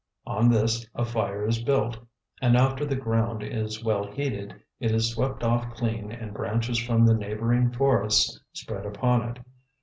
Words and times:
On 0.25 0.49
this 0.49 0.89
a 0.95 1.05
fire 1.05 1.45
is 1.45 1.61
built, 1.63 1.99
and 2.41 2.57
after 2.57 2.85
the 2.85 2.95
ground 2.95 3.43
is 3.43 3.83
well 3.83 4.03
heated, 4.09 4.55
it 4.79 4.89
is 4.89 5.11
swept 5.11 5.43
off 5.43 5.75
clean 5.75 6.11
and 6.11 6.33
branches 6.33 6.79
from 6.79 7.05
the 7.05 7.13
neighboring 7.13 7.71
forests 7.71 8.41
spread 8.51 8.87
upon 8.87 9.29
it. 9.29 9.39